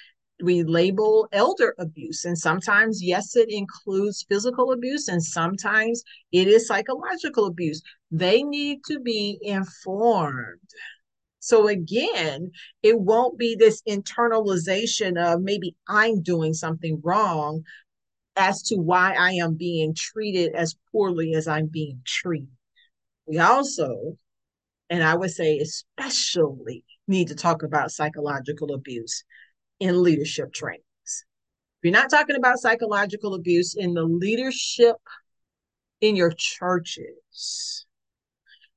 we 0.43 0.63
label 0.63 1.27
elder 1.31 1.73
abuse 1.79 2.25
and 2.25 2.37
sometimes 2.37 3.03
yes 3.03 3.35
it 3.35 3.49
includes 3.49 4.25
physical 4.29 4.71
abuse 4.71 5.07
and 5.07 5.23
sometimes 5.23 6.03
it 6.31 6.47
is 6.47 6.67
psychological 6.67 7.45
abuse. 7.47 7.81
They 8.11 8.43
need 8.43 8.83
to 8.85 8.99
be 8.99 9.39
informed. 9.41 10.59
So 11.39 11.67
again, 11.67 12.51
it 12.83 12.99
won't 12.99 13.37
be 13.37 13.55
this 13.55 13.81
internalization 13.87 15.17
of 15.17 15.41
maybe 15.41 15.75
I'm 15.87 16.21
doing 16.21 16.53
something 16.53 16.99
wrong 17.03 17.63
as 18.35 18.61
to 18.63 18.75
why 18.75 19.13
I 19.13 19.31
am 19.31 19.55
being 19.55 19.95
treated 19.95 20.53
as 20.53 20.75
poorly 20.91 21.33
as 21.33 21.47
I'm 21.47 21.67
being 21.67 22.01
treated. 22.05 22.49
We 23.25 23.39
also, 23.39 24.17
and 24.89 25.03
I 25.03 25.15
would 25.15 25.31
say 25.31 25.59
especially, 25.59 26.83
need 27.07 27.29
to 27.29 27.35
talk 27.35 27.63
about 27.63 27.91
psychological 27.91 28.73
abuse 28.73 29.23
in 29.79 30.03
leadership 30.03 30.53
trainings. 30.53 30.83
If 31.05 31.83
you're 31.83 31.93
not 31.93 32.09
talking 32.09 32.35
about 32.35 32.59
psychological 32.59 33.35
abuse 33.35 33.75
in 33.75 33.93
the 33.93 34.03
leadership 34.03 34.95
in 36.01 36.15
your 36.15 36.33
churches, 36.35 37.85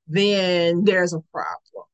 then 0.07 0.83
there's 0.83 1.13
a 1.13 1.21
problem. 1.31 1.85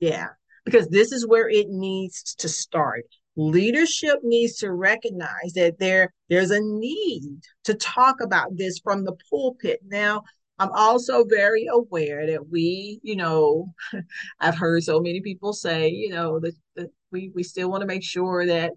Yeah, 0.00 0.28
because 0.64 0.88
this 0.88 1.12
is 1.12 1.26
where 1.26 1.48
it 1.48 1.68
needs 1.68 2.34
to 2.36 2.48
start. 2.48 3.04
Leadership 3.36 4.18
needs 4.22 4.56
to 4.58 4.72
recognize 4.72 5.52
that 5.54 5.78
there 5.78 6.12
there's 6.28 6.50
a 6.50 6.60
need 6.60 7.40
to 7.64 7.74
talk 7.74 8.20
about 8.20 8.56
this 8.56 8.78
from 8.78 9.04
the 9.04 9.16
pulpit. 9.30 9.80
Now, 9.86 10.22
I'm 10.58 10.70
also 10.72 11.24
very 11.24 11.66
aware 11.70 12.26
that 12.26 12.48
we, 12.48 13.00
you 13.02 13.16
know, 13.16 13.74
I've 14.40 14.56
heard 14.56 14.82
so 14.82 15.00
many 15.00 15.20
people 15.20 15.52
say, 15.52 15.90
you 15.90 16.10
know, 16.10 16.40
that, 16.40 16.54
that 16.76 16.90
we 17.12 17.30
we 17.34 17.42
still 17.42 17.70
want 17.70 17.82
to 17.82 17.86
make 17.86 18.02
sure 18.04 18.46
that 18.46 18.72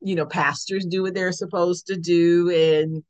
you 0.00 0.14
know 0.14 0.26
pastors 0.26 0.84
do 0.86 1.02
what 1.02 1.14
they're 1.14 1.32
supposed 1.32 1.86
to 1.86 1.96
do 1.96 2.50
and 2.50 3.02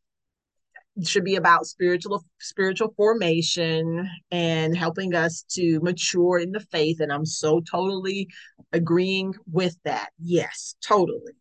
should 1.05 1.25
be 1.25 1.37
about 1.37 1.67
spiritual 1.67 2.25
spiritual 2.41 2.95
formation 2.97 4.09
and 4.31 4.77
helping 4.77 5.15
us 5.15 5.45
to 5.51 5.79
mature 5.81 6.39
in 6.39 6.53
the 6.53 6.61
faith 6.61 7.01
and 7.01 7.13
i'm 7.13 7.27
so 7.27 7.61
totally 7.61 8.29
agreeing 8.73 9.35
with 9.51 9.77
that. 9.85 10.11
Yes 10.19 10.77
totally. 10.83 11.33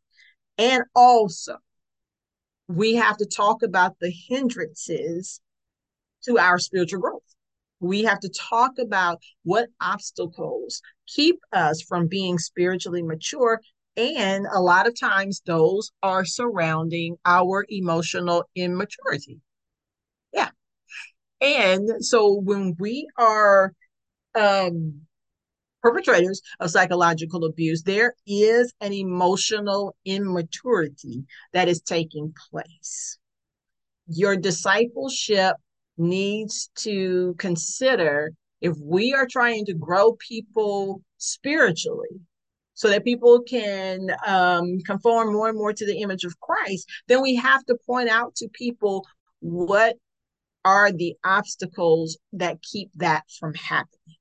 And 0.58 0.84
also 0.96 1.58
we 2.68 2.96
have 2.96 3.18
to 3.18 3.26
talk 3.26 3.62
about 3.62 4.00
the 4.00 4.10
hindrances 4.10 5.42
to 6.26 6.38
our 6.38 6.60
spiritual 6.60 7.00
growth 7.00 7.22
we 7.80 8.04
have 8.04 8.20
to 8.20 8.30
talk 8.30 8.72
about 8.80 9.20
what 9.44 9.68
obstacles 9.82 10.82
keep 11.08 11.40
us 11.52 11.82
from 11.82 12.08
being 12.08 12.38
spiritually 12.38 13.04
mature 13.04 13.60
and 13.98 14.46
a 14.54 14.60
lot 14.60 14.88
of 14.88 15.00
times 15.00 15.42
those 15.46 15.92
are 16.04 16.26
surrounding 16.26 17.18
our 17.26 17.66
emotional 17.70 18.44
immaturity. 18.56 19.40
Yeah. 20.34 20.50
And 21.40 21.90
so 22.04 22.34
when 22.34 22.76
we 22.78 23.08
are 23.18 23.74
um, 24.34 25.02
perpetrators 25.82 26.42
of 26.60 26.72
psychological 26.72 27.46
abuse, 27.46 27.84
there 27.84 28.16
is 28.28 28.74
an 28.82 28.92
emotional 28.92 29.96
immaturity 30.04 31.24
that 31.54 31.70
is 31.70 31.82
taking 31.82 32.34
place. 32.52 33.18
Your 34.08 34.36
discipleship 34.36 35.56
needs 35.98 36.70
to 36.76 37.36
consider 37.38 38.32
if 38.62 38.76
we 38.82 39.14
are 39.14 39.28
trying 39.28 39.66
to 39.66 39.74
grow 39.74 40.14
people 40.14 41.02
spiritually, 41.18 42.20
so 42.76 42.90
that 42.90 43.06
people 43.06 43.42
can 43.42 44.10
um, 44.28 44.80
conform 44.86 45.34
more 45.34 45.48
and 45.48 45.58
more 45.58 45.74
to 45.74 45.86
the 45.86 46.02
image 46.02 46.26
of 46.26 46.40
Christ, 46.42 46.88
then 47.08 47.22
we 47.22 47.36
have 47.36 47.66
to 47.66 47.78
point 47.86 48.10
out 48.10 48.36
to 48.36 48.50
people 48.50 49.06
what 49.40 49.96
are 50.66 50.92
the 50.92 51.16
obstacles 51.24 52.18
that 52.34 52.62
keep 52.62 52.90
that 52.96 53.24
from 53.40 53.54
happening. 53.54 54.18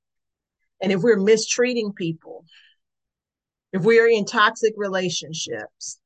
And 0.81 0.91
if 0.91 1.01
we're 1.01 1.19
mistreating 1.19 1.91
people, 1.93 2.45
if 3.73 3.83
we 3.83 3.99
are 3.99 4.07
in 4.07 4.23
toxic 4.23 4.73
relationships, 4.77 5.99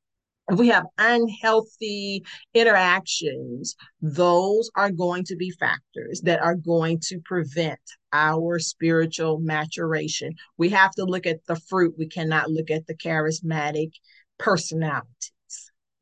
if 0.50 0.58
we 0.58 0.68
have 0.68 0.86
unhealthy 0.98 2.24
interactions, 2.54 3.76
those 4.02 4.70
are 4.76 4.90
going 4.90 5.24
to 5.24 5.36
be 5.36 5.50
factors 5.50 6.20
that 6.24 6.40
are 6.40 6.56
going 6.56 6.98
to 7.04 7.20
prevent 7.24 7.80
our 8.12 8.58
spiritual 8.58 9.38
maturation. 9.38 10.34
We 10.56 10.70
have 10.70 10.90
to 10.92 11.04
look 11.04 11.26
at 11.26 11.44
the 11.46 11.56
fruit. 11.68 11.94
We 11.96 12.08
cannot 12.08 12.50
look 12.50 12.70
at 12.70 12.86
the 12.86 12.96
charismatic 12.96 13.92
personalities. 14.38 15.32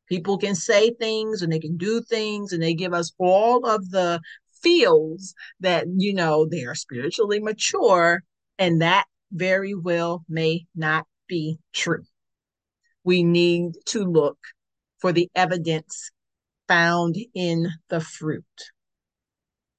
People 0.07 0.39
can 0.39 0.55
say 0.55 0.91
things 0.91 1.43
and 1.43 1.53
they 1.53 1.59
can 1.59 1.77
do 1.77 2.01
things 2.01 2.51
and 2.51 2.63
they 2.63 2.73
give 2.73 2.93
us 2.93 3.11
all 3.19 3.67
of 3.67 3.91
the 3.91 4.19
feels 4.63 5.35
that, 5.59 5.85
you 5.95 6.13
know, 6.13 6.47
they 6.47 6.63
are 6.63 6.75
spiritually 6.75 7.39
mature. 7.39 8.23
And 8.57 8.81
that 8.81 9.05
very 9.31 9.75
well 9.75 10.25
may 10.27 10.65
not 10.75 11.05
be 11.27 11.59
true 11.71 12.03
we 13.03 13.23
need 13.23 13.73
to 13.87 14.03
look 14.03 14.37
for 14.99 15.11
the 15.11 15.29
evidence 15.35 16.11
found 16.67 17.15
in 17.33 17.67
the 17.89 17.99
fruit. 17.99 18.43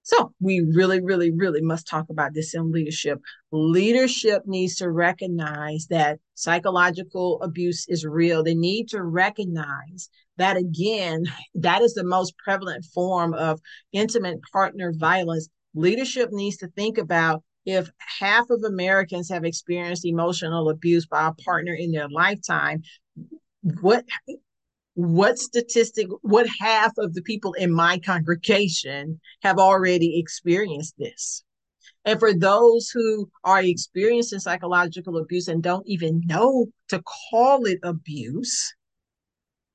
So 0.03 0.33
we 0.41 0.61
really, 0.75 1.01
really, 1.01 1.31
really 1.31 1.61
must 1.61 1.87
talk 1.87 2.07
about 2.11 2.35
this 2.35 2.53
in 2.53 2.73
leadership. 2.73 3.21
Leadership 3.53 4.43
needs 4.45 4.75
to 4.77 4.91
recognize 4.91 5.87
that 5.91 6.19
psychological 6.35 7.41
abuse 7.43 7.87
is 7.89 8.05
real. 8.05 8.43
They 8.43 8.57
need 8.57 8.89
to 8.89 9.05
recognize 9.05 10.09
that 10.37 10.57
again, 10.57 11.27
that 11.55 11.83
is 11.83 11.95
the 11.95 12.03
most 12.03 12.35
prevalent 12.39 12.87
form 12.87 13.35
of 13.35 13.61
intimate 13.93 14.41
partner 14.53 14.93
violence. 14.97 15.49
Leadership 15.75 16.31
needs 16.33 16.57
to 16.57 16.69
think 16.69 16.99
about 16.99 17.45
if 17.65 17.89
half 17.99 18.51
of 18.51 18.65
Americans 18.65 19.29
have 19.31 19.45
experienced 19.45 20.05
emotional 20.05 20.71
abuse 20.71 21.07
by 21.07 21.29
a 21.29 21.45
partner 21.45 21.75
in 21.75 21.93
their 21.93 22.09
lifetime, 22.09 22.83
what 23.63 24.05
what 24.95 25.39
statistic, 25.39 26.09
what 26.23 26.47
half 26.59 26.93
of 26.99 27.15
the 27.15 27.23
people 27.23 27.53
in 27.55 27.73
my 27.73 27.99
congregation 27.99 29.21
have 29.43 29.59
already 29.59 30.19
experienced 30.19 30.95
this? 30.99 31.45
And 32.05 32.19
for 32.19 32.35
those 32.35 32.91
who 32.91 33.31
are 33.45 33.63
experiencing 33.63 34.41
psychological 34.41 35.19
abuse 35.19 35.49
and 35.49 35.63
don't 35.63 35.87
even 35.87 36.23
know 36.27 36.67
to 36.89 37.03
call 37.31 37.67
it 37.67 37.79
abuse, 37.83 38.75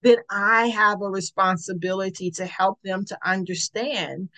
then 0.02 0.18
I 0.30 0.68
have 0.68 1.02
a 1.02 1.10
responsibility 1.10 2.30
to 2.32 2.46
help 2.46 2.80
them 2.84 3.06
to 3.06 3.18
understand 3.26 4.30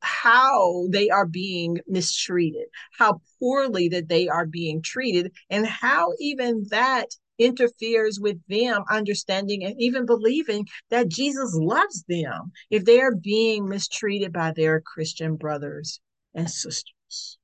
how 0.00 0.86
they 0.90 1.08
are 1.08 1.26
being 1.26 1.78
mistreated, 1.86 2.66
how 2.98 3.20
poorly 3.38 3.88
that 3.88 4.08
they 4.08 4.28
are 4.28 4.46
being 4.46 4.82
treated, 4.82 5.32
and 5.48 5.66
how 5.66 6.12
even 6.18 6.66
that 6.70 7.08
interferes 7.44 8.18
with 8.20 8.38
them 8.48 8.82
understanding 8.90 9.64
and 9.64 9.74
even 9.78 10.06
believing 10.06 10.66
that 10.90 11.08
Jesus 11.08 11.50
loves 11.54 12.04
them 12.08 12.52
if 12.70 12.84
they 12.84 13.00
are 13.00 13.14
being 13.14 13.68
mistreated 13.68 14.32
by 14.32 14.52
their 14.54 14.80
Christian 14.80 15.36
brothers 15.36 16.00
and 16.34 16.50
sisters. 16.50 17.38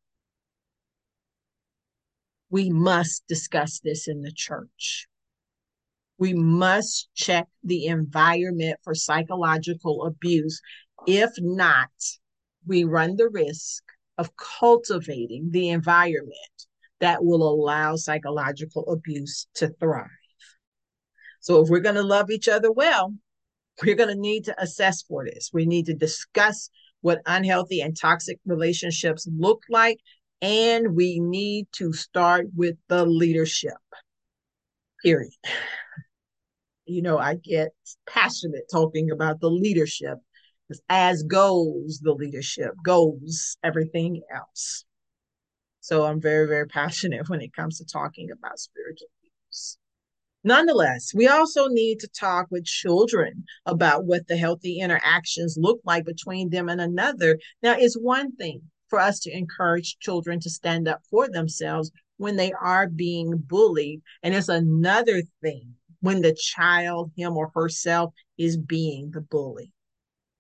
We 2.51 2.71
must 2.71 3.27
discuss 3.29 3.81
this 3.81 4.09
in 4.09 4.23
the 4.23 4.33
church. 4.33 5.07
We 6.19 6.35
must 6.35 7.09
check 7.15 7.47
the 7.63 7.87
environment 7.87 8.79
for 8.83 8.95
psychological 8.95 10.05
abuse. 10.05 10.61
If 11.07 11.31
not, 11.39 11.91
we 12.67 12.85
run 12.85 13.17
the 13.17 13.29
risk 13.29 13.85
of 14.17 14.37
cultivating 14.37 15.51
the 15.51 15.69
environment 15.69 16.67
that 17.01 17.25
will 17.25 17.43
allow 17.43 17.97
psychological 17.97 18.87
abuse 18.89 19.47
to 19.55 19.69
thrive. 19.81 20.07
So, 21.41 21.63
if 21.63 21.69
we're 21.69 21.81
going 21.81 21.95
to 21.95 22.03
love 22.03 22.31
each 22.31 22.49
other 22.49 22.71
well, 22.71 23.15
we're 23.85 23.95
going 23.95 24.15
to 24.15 24.21
need 24.21 24.45
to 24.47 24.61
assess 24.61 25.03
for 25.03 25.25
this. 25.25 25.51
We 25.53 25.67
need 25.67 25.87
to 25.87 25.95
discuss 25.95 26.71
what 27.01 27.21
unhealthy 27.27 27.81
and 27.81 27.97
toxic 27.97 28.39
relationships 28.45 29.29
look 29.37 29.63
like, 29.71 29.99
and 30.43 30.95
we 30.97 31.21
need 31.21 31.69
to 31.73 31.93
start 31.93 32.47
with 32.57 32.77
the 32.89 33.05
leadership. 33.07 33.79
Period. 35.03 35.33
You 36.91 37.03
know, 37.03 37.19
I 37.19 37.35
get 37.35 37.73
passionate 38.07 38.63
talking 38.73 39.11
about 39.11 39.41
the 39.41 39.51
leadership. 39.51 40.17
As 40.89 41.23
goes 41.23 42.01
the 42.03 42.15
leadership, 42.15 42.73
goes 42.83 43.59
everything 43.63 44.23
else. 44.35 44.87
So 45.89 46.05
I'm 46.05 46.21
very, 46.21 46.47
very 46.47 46.67
passionate 46.67 47.31
when 47.31 47.41
it 47.41 47.55
comes 47.55 47.79
to 47.79 47.85
talking 47.87 48.31
about 48.31 48.59
spiritual 48.59 49.09
abuse. 49.23 49.79
Nonetheless, 50.45 51.15
we 51.15 51.29
also 51.29 51.69
need 51.69 51.99
to 52.01 52.09
talk 52.09 52.47
with 52.51 52.67
children 52.67 53.47
about 53.65 54.05
what 54.05 54.29
the 54.29 54.37
healthy 54.37 54.81
interactions 54.81 55.57
look 55.59 55.81
like 55.87 56.05
between 56.05 56.51
them 56.51 56.69
and 56.69 56.79
another. 56.79 57.39
Now, 57.63 57.75
it's 57.79 57.95
one 57.95 58.37
thing 58.37 58.61
for 58.89 59.01
us 59.01 59.19
to 59.21 59.35
encourage 59.35 59.97
children 59.99 60.41
to 60.41 60.51
stand 60.51 60.89
up 60.89 61.01
for 61.11 61.27
themselves 61.27 61.91
when 62.19 62.37
they 62.37 62.53
are 62.53 62.87
being 62.87 63.39
bullied, 63.39 64.03
and 64.23 64.35
it's 64.35 64.51
another 64.51 65.23
thing 65.41 65.75
when 66.01 66.21
the 66.21 66.37
child, 66.39 67.13
him 67.17 67.35
or 67.35 67.51
herself, 67.55 68.13
is 68.37 68.59
being 68.59 69.13
the 69.13 69.23
bully. 69.23 69.73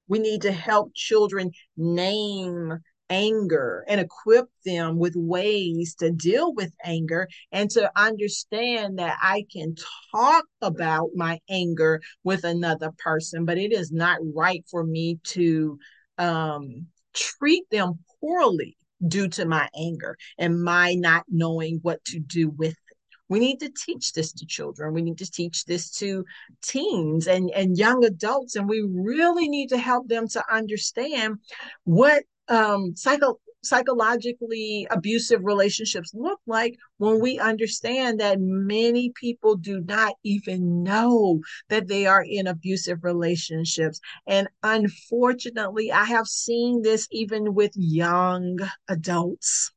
We 0.09 0.19
need 0.19 0.43
to 0.43 0.53
help 0.53 0.93
children 0.95 1.53
name 1.75 2.81
anger 3.11 3.85
and 3.89 4.01
equip 4.01 4.47
them 4.65 4.99
with 4.99 5.15
ways 5.17 5.95
to 5.97 6.11
deal 6.11 6.55
with 6.55 6.73
anger 6.85 7.29
and 7.53 7.71
to 7.71 7.91
understand 7.97 8.99
that 8.99 9.17
I 9.23 9.45
can 9.53 9.75
talk 10.13 10.45
about 10.61 11.11
my 11.15 11.41
anger 11.49 12.01
with 12.25 12.45
another 12.45 12.93
person, 12.99 13.45
but 13.45 13.59
it 13.59 13.73
is 13.73 13.91
not 13.93 14.19
right 14.35 14.65
for 14.71 14.85
me 14.85 15.19
to 15.25 15.79
um, 16.19 16.87
treat 17.15 17.65
them 17.71 17.99
poorly 18.21 18.77
due 19.07 19.29
to 19.29 19.47
my 19.47 19.69
anger 19.79 20.17
and 20.39 20.63
my 20.63 20.95
not 20.95 21.25
knowing 21.29 21.79
what 21.83 22.05
to 22.07 22.19
do 22.19 22.51
with 22.51 22.73
it. 22.73 22.97
We 23.29 23.39
need 23.39 23.61
to 23.61 23.71
teach 23.71 24.15
this 24.15 24.33
to 24.33 24.47
children. 24.47 24.95
We 24.95 25.03
need 25.03 25.19
to 25.19 25.31
teach 25.31 25.67
this 25.67 25.91
to 25.99 26.25
teens 26.63 27.27
and, 27.27 27.51
and 27.51 27.77
young 27.77 28.05
adults. 28.05 28.57
And 28.57 28.67
we 28.67 28.83
really 28.91 29.49
need 29.49 29.69
to 29.69 29.79
help 29.79 30.09
them 30.09 30.27
to 30.29 30.43
understand 30.51 31.37
what 31.85 32.25
um, 32.49 32.95
psycho 32.97 33.39
psychologically 33.63 34.87
abusive 34.91 35.41
relationships 35.45 36.13
look 36.15 36.41
like 36.47 36.77
when 36.99 37.21
we 37.21 37.39
understand 37.39 38.21
that 38.21 38.39
many 38.41 39.13
people 39.21 39.57
do 39.57 39.81
not 39.81 40.15
even 40.23 40.83
know 40.83 41.41
that 41.69 41.89
they 41.89 42.07
are 42.07 42.25
in 42.27 42.47
abusive 42.47 43.03
relationships. 43.03 44.01
And 44.27 44.49
unfortunately, 44.63 45.91
I 45.91 46.05
have 46.05 46.27
seen 46.27 46.83
this 46.83 47.09
even 47.11 47.55
with 47.55 47.73
young 47.75 48.59
adults, 48.89 49.73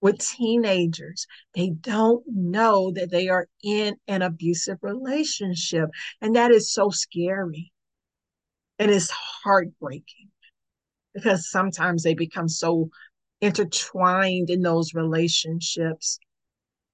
with 0.00 0.18
teenagers. 0.18 1.26
They 1.54 1.70
don't 1.70 2.24
know 2.26 2.90
that 2.92 3.10
they 3.10 3.28
are 3.28 3.46
in 3.62 3.96
an 4.08 4.22
abusive 4.22 4.78
relationship. 4.82 5.90
And 6.20 6.34
that 6.34 6.50
is 6.50 6.72
so 6.72 6.90
scary. 6.90 7.72
And 8.78 8.90
it's 8.90 9.10
heartbreaking 9.10 10.29
because 11.14 11.50
sometimes 11.50 12.02
they 12.02 12.14
become 12.14 12.48
so 12.48 12.90
intertwined 13.40 14.50
in 14.50 14.60
those 14.62 14.94
relationships 14.94 16.18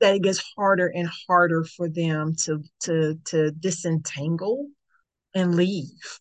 that 0.00 0.14
it 0.14 0.22
gets 0.22 0.42
harder 0.56 0.92
and 0.94 1.08
harder 1.26 1.64
for 1.64 1.88
them 1.88 2.34
to 2.34 2.62
to 2.80 3.18
to 3.24 3.50
disentangle 3.52 4.68
and 5.34 5.54
leave. 5.54 6.20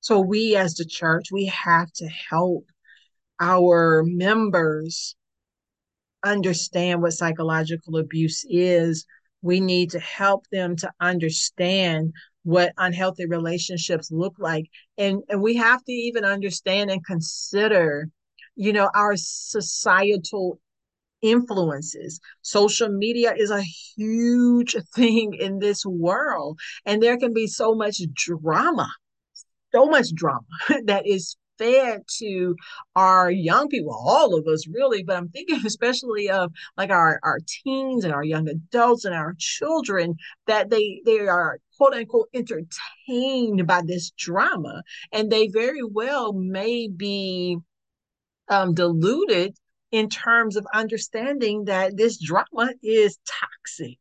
So 0.00 0.20
we 0.20 0.56
as 0.56 0.74
the 0.74 0.84
church 0.84 1.26
we 1.30 1.46
have 1.46 1.92
to 1.94 2.08
help 2.08 2.66
our 3.40 4.02
members 4.04 5.16
understand 6.22 7.02
what 7.02 7.12
psychological 7.12 7.96
abuse 7.96 8.44
is. 8.48 9.06
We 9.42 9.60
need 9.60 9.90
to 9.90 10.00
help 10.00 10.46
them 10.52 10.76
to 10.76 10.90
understand 11.00 12.12
what 12.42 12.72
unhealthy 12.78 13.26
relationships 13.26 14.10
look 14.10 14.34
like. 14.38 14.66
And 14.98 15.22
and 15.28 15.42
we 15.42 15.56
have 15.56 15.84
to 15.84 15.92
even 15.92 16.24
understand 16.24 16.90
and 16.90 17.04
consider 17.04 18.08
you 18.56 18.72
know 18.72 18.90
our 18.94 19.14
societal 19.16 20.60
influences. 21.22 22.20
Social 22.42 22.88
media 22.88 23.34
is 23.36 23.50
a 23.50 23.62
huge 23.62 24.76
thing 24.94 25.34
in 25.34 25.58
this 25.58 25.84
world 25.84 26.58
and 26.86 27.02
there 27.02 27.18
can 27.18 27.34
be 27.34 27.46
so 27.46 27.74
much 27.74 28.00
drama 28.14 28.88
so 29.72 29.86
much 29.86 30.12
drama 30.14 30.40
that 30.86 31.06
is 31.06 31.36
fed 31.60 32.02
to 32.18 32.56
our 32.96 33.30
young 33.30 33.68
people, 33.68 33.92
all 33.92 34.34
of 34.34 34.46
us 34.46 34.66
really, 34.66 35.02
but 35.02 35.16
I'm 35.16 35.28
thinking 35.28 35.60
especially 35.66 36.30
of 36.30 36.52
like 36.76 36.90
our, 36.90 37.20
our 37.22 37.38
teens 37.46 38.04
and 38.04 38.12
our 38.12 38.24
young 38.24 38.48
adults 38.48 39.04
and 39.04 39.14
our 39.14 39.34
children 39.38 40.16
that 40.46 40.70
they 40.70 41.02
they 41.04 41.28
are 41.28 41.58
quote 41.76 41.94
unquote 41.94 42.28
entertained 42.34 43.66
by 43.66 43.82
this 43.84 44.10
drama 44.18 44.82
and 45.12 45.30
they 45.30 45.48
very 45.48 45.82
well 45.82 46.32
may 46.32 46.88
be 46.88 47.58
um, 48.48 48.74
deluded 48.74 49.56
in 49.92 50.08
terms 50.08 50.56
of 50.56 50.66
understanding 50.74 51.64
that 51.64 51.96
this 51.96 52.18
drama 52.18 52.72
is 52.82 53.18
toxic. 53.26 53.98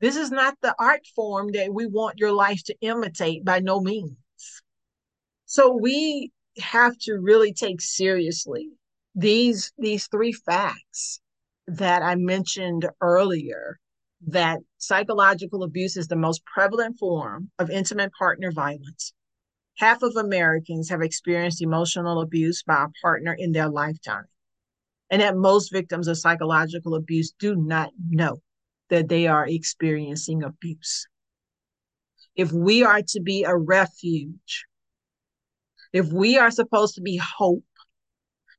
This 0.00 0.16
is 0.16 0.30
not 0.30 0.56
the 0.60 0.74
art 0.78 1.06
form 1.14 1.52
that 1.52 1.72
we 1.72 1.86
want 1.86 2.18
your 2.18 2.32
life 2.32 2.62
to 2.64 2.74
imitate 2.80 3.44
by 3.44 3.60
no 3.60 3.80
means. 3.80 4.16
So 5.54 5.72
we 5.72 6.32
have 6.58 6.98
to 7.02 7.12
really 7.14 7.52
take 7.52 7.80
seriously 7.80 8.70
these 9.14 9.72
these 9.78 10.08
three 10.08 10.32
facts 10.32 11.20
that 11.68 12.02
I 12.02 12.16
mentioned 12.16 12.90
earlier 13.00 13.78
that 14.26 14.58
psychological 14.78 15.62
abuse 15.62 15.96
is 15.96 16.08
the 16.08 16.16
most 16.16 16.44
prevalent 16.44 16.98
form 16.98 17.52
of 17.60 17.70
intimate 17.70 18.10
partner 18.18 18.50
violence. 18.50 19.12
Half 19.78 20.02
of 20.02 20.16
Americans 20.16 20.90
have 20.90 21.02
experienced 21.02 21.62
emotional 21.62 22.20
abuse 22.20 22.64
by 22.64 22.86
a 22.86 22.88
partner 23.00 23.36
in 23.38 23.52
their 23.52 23.68
lifetime. 23.68 24.26
And 25.08 25.22
that 25.22 25.36
most 25.36 25.70
victims 25.70 26.08
of 26.08 26.18
psychological 26.18 26.96
abuse 26.96 27.32
do 27.38 27.54
not 27.54 27.92
know 28.10 28.42
that 28.90 29.08
they 29.08 29.28
are 29.28 29.46
experiencing 29.46 30.42
abuse. 30.42 31.06
If 32.34 32.50
we 32.50 32.82
are 32.82 33.02
to 33.10 33.20
be 33.20 33.44
a 33.44 33.56
refuge 33.56 34.66
if 35.94 36.12
we 36.12 36.36
are 36.36 36.50
supposed 36.50 36.96
to 36.96 37.00
be 37.00 37.16
hope, 37.16 37.64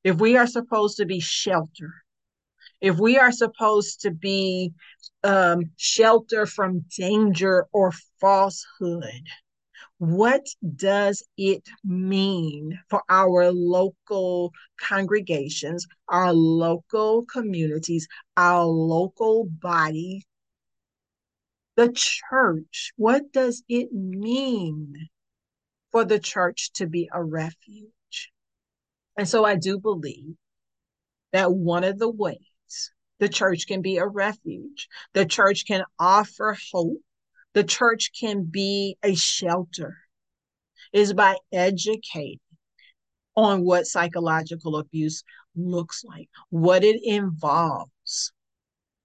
if 0.05 0.15
we 0.21 0.37
are 0.37 0.47
supposed 0.47 0.97
to 0.97 1.05
be 1.05 1.19
shelter, 1.19 1.93
if 2.79 2.97
we 2.97 3.17
are 3.17 3.31
supposed 3.31 4.01
to 4.01 4.11
be 4.11 4.71
um, 5.25 5.65
shelter 5.75 6.45
from 6.45 6.85
danger 6.97 7.67
or 7.73 7.91
falsehood, 8.21 9.27
what 9.97 10.45
does 10.77 11.23
it 11.37 11.67
mean 11.83 12.79
for 12.89 13.03
our 13.09 13.51
local 13.51 14.53
congregations, 14.79 15.85
our 16.07 16.31
local 16.31 17.25
communities, 17.25 18.07
our 18.37 18.63
local 18.63 19.43
body, 19.43 20.23
the 21.75 21.91
church? 21.91 22.93
What 22.95 23.33
does 23.33 23.61
it 23.67 23.91
mean 23.91 25.09
for 25.95 26.03
the 26.03 26.19
church 26.19 26.73
to 26.73 26.87
be 26.87 27.07
a 27.13 27.23
refuge? 27.23 28.33
And 29.17 29.25
so 29.25 29.45
I 29.45 29.55
do 29.55 29.79
believe 29.79 30.35
that 31.31 31.53
one 31.53 31.85
of 31.85 31.99
the 31.99 32.11
ways 32.11 32.91
the 33.19 33.29
church 33.29 33.65
can 33.65 33.81
be 33.81 33.95
a 33.95 34.05
refuge, 34.05 34.89
the 35.13 35.25
church 35.25 35.65
can 35.65 35.85
offer 35.97 36.57
hope 36.73 36.97
the 37.53 37.63
church 37.63 38.11
can 38.19 38.43
be 38.43 38.97
a 39.03 39.15
shelter 39.15 39.95
is 40.91 41.13
by 41.13 41.37
educating 41.53 42.41
on 43.37 43.63
what 43.63 43.87
psychological 43.87 44.75
abuse 44.75 45.23
looks 45.55 46.03
like, 46.03 46.27
what 46.49 46.83
it 46.83 46.99
involves, 47.05 48.33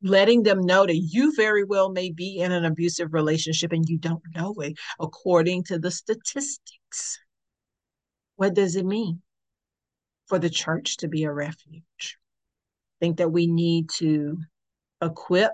letting 0.02 0.42
them 0.42 0.60
know 0.60 0.86
that 0.86 0.96
you 0.96 1.32
very 1.36 1.62
well 1.62 1.92
may 1.92 2.10
be 2.10 2.38
in 2.38 2.50
an 2.50 2.64
abusive 2.64 3.14
relationship 3.14 3.70
and 3.70 3.88
you 3.88 3.96
don't 3.96 4.24
know 4.34 4.54
it 4.58 4.76
according 4.98 5.62
to 5.62 5.78
the 5.78 5.92
statistics. 5.92 6.79
What 8.36 8.54
does 8.54 8.76
it 8.76 8.86
mean 8.86 9.22
for 10.26 10.38
the 10.38 10.50
church 10.50 10.98
to 10.98 11.08
be 11.08 11.24
a 11.24 11.32
refuge? 11.32 11.84
I 11.98 13.04
think 13.04 13.18
that 13.18 13.32
we 13.32 13.46
need 13.46 13.90
to 13.98 14.38
equip 15.02 15.52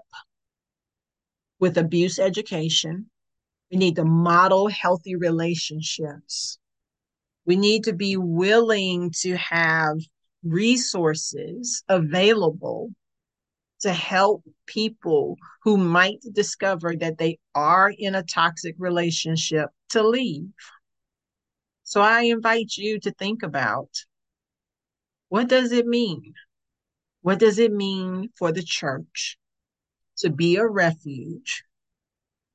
with 1.59 1.79
abuse 1.79 2.19
education. 2.19 3.11
We 3.71 3.79
need 3.79 3.97
to 3.97 4.05
model 4.05 4.69
healthy 4.69 5.17
relationships. 5.17 6.59
We 7.45 7.57
need 7.57 7.85
to 7.85 7.93
be 7.93 8.17
willing 8.17 9.13
to 9.23 9.37
have 9.37 9.99
resources 10.43 11.83
available 11.89 12.91
to 13.81 13.93
help 13.93 14.43
people 14.67 15.37
who 15.63 15.77
might 15.77 16.21
discover 16.33 16.95
that 16.97 17.19
they 17.19 17.39
are 17.55 17.93
in 17.97 18.15
a 18.15 18.23
toxic 18.23 18.75
relationship 18.79 19.71
to 19.91 20.07
leave. 20.07 20.49
So 21.87 22.01
I 22.01 22.23
invite 22.23 22.77
you 22.77 22.99
to 23.01 23.13
think 23.13 23.45
about 23.45 23.89
what 25.29 25.49
does 25.49 25.71
it 25.71 25.87
mean? 25.87 26.35
What 27.23 27.39
does 27.39 27.61
it 27.61 27.73
mean 27.73 28.31
for 28.37 28.51
the 28.51 28.63
church 28.63 29.39
to 30.19 30.31
be 30.31 30.57
a 30.57 30.67
refuge 30.67 31.63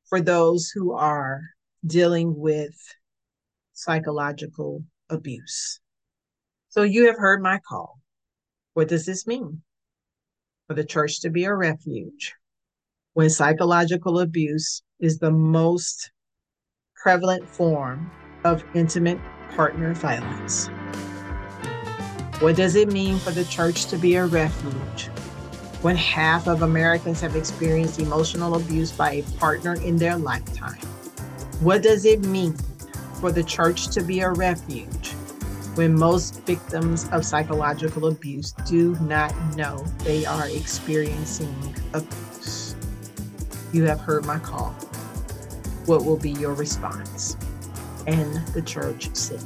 for 0.10 0.20
those 0.20 0.70
who 0.70 0.92
are 0.92 1.42
dealing 1.86 2.38
with 2.38 2.76
psychological 3.72 4.84
abuse. 5.10 5.80
So 6.68 6.84
you 6.84 7.08
have 7.08 7.18
heard 7.18 7.42
my 7.42 7.60
call. 7.60 8.00
What 8.74 8.90
does 8.90 9.06
this 9.06 9.26
mean? 9.26 9.62
For 10.68 10.74
the 10.74 10.84
church 10.84 11.22
to 11.22 11.30
be 11.30 11.46
a 11.46 11.56
refuge 11.56 12.34
when 13.14 13.30
psychological 13.30 14.20
abuse 14.20 14.84
is 15.00 15.20
the 15.20 15.32
most 15.32 16.12
prevalent 17.02 17.48
form 17.50 18.12
of 18.44 18.64
intimate 18.74 19.20
partner 19.56 19.94
violence. 19.94 20.68
What 22.40 22.56
does 22.56 22.76
it 22.76 22.92
mean 22.92 23.20
for 23.20 23.32
the 23.32 23.46
church 23.46 23.86
to 23.88 23.98
be 23.98 24.16
a 24.16 24.26
refuge 24.26 25.10
when 25.82 25.96
half 25.96 26.48
of 26.48 26.62
Americans 26.62 27.20
have 27.22 27.36
experienced 27.36 28.00
emotional 28.00 28.56
abuse 28.56 28.92
by 28.92 29.14
a 29.14 29.24
partner 29.40 29.76
in 29.82 29.98
their 29.98 30.16
lifetime. 30.16 30.80
What 31.60 31.82
does 31.82 32.06
it 32.06 32.24
mean 32.24 32.56
for 33.20 33.32
the 33.32 33.44
church 33.44 33.88
to 33.90 34.02
be 34.02 34.20
a 34.22 34.32
refuge 34.32 35.14
when 35.74 35.98
most 35.98 36.42
victims 36.42 37.10
of 37.12 37.26
psychological 37.26 38.08
abuse 38.08 38.52
do 38.68 38.96
not 39.02 39.34
know 39.56 39.84
they 40.04 40.26
are 40.26 40.50
experiencing 40.50 41.76
abuse? 41.94 42.76
You 43.72 43.84
have 43.86 44.00
heard 44.00 44.26
my 44.26 44.38
call. 44.38 44.72
What 45.88 46.06
will 46.06 46.18
be 46.18 46.32
your 46.32 46.54
response? 46.54 47.38
And 48.08 48.36
the 48.48 48.62
church 48.62 49.16
said. 49.16 49.44